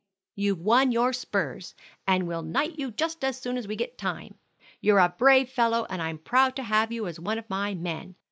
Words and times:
"You've 0.33 0.57
won 0.57 0.91
your 0.91 1.13
spurs, 1.13 1.75
and 2.07 2.27
we'll 2.27 2.41
knight 2.41 2.79
you 2.79 2.89
just 2.89 3.23
as 3.23 3.37
soon 3.39 3.55
as 3.55 3.67
we 3.67 3.75
get 3.75 3.99
time. 3.99 4.33
You're 4.79 4.97
a 4.97 5.13
brave 5.15 5.51
fellow, 5.51 5.85
and 5.91 6.01
I'm 6.01 6.17
proud 6.17 6.55
to 6.55 6.63
have 6.63 6.91
you 6.91 7.05
one 7.07 7.37
of 7.37 7.47
my 7.51 7.75
men. 7.75 8.15